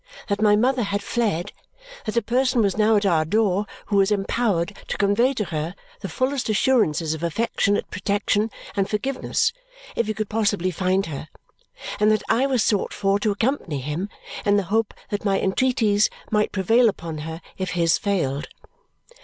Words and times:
That 0.29 0.41
my 0.41 0.55
mother 0.55 0.81
had 0.81 1.03
fled, 1.03 1.51
that 2.07 2.17
a 2.17 2.23
person 2.23 2.63
was 2.63 2.75
now 2.75 2.95
at 2.95 3.05
our 3.05 3.23
door 3.23 3.67
who 3.85 3.97
was 3.97 4.09
empowered 4.09 4.75
to 4.87 4.97
convey 4.97 5.35
to 5.35 5.45
her 5.53 5.75
the 5.99 6.09
fullest 6.09 6.49
assurances 6.49 7.13
of 7.13 7.21
affectionate 7.21 7.91
protection 7.91 8.49
and 8.75 8.89
forgiveness 8.89 9.53
if 9.95 10.07
he 10.07 10.15
could 10.15 10.27
possibly 10.27 10.71
find 10.71 11.05
her, 11.05 11.27
and 11.99 12.09
that 12.11 12.23
I 12.29 12.47
was 12.47 12.63
sought 12.63 12.95
for 12.95 13.19
to 13.19 13.29
accompany 13.29 13.79
him 13.79 14.09
in 14.43 14.57
the 14.57 14.63
hope 14.73 14.95
that 15.11 15.23
my 15.23 15.39
entreaties 15.39 16.09
might 16.31 16.51
prevail 16.51 16.89
upon 16.89 17.19
her 17.19 17.39
if 17.59 17.69
his 17.77 17.99
failed. 17.99 18.47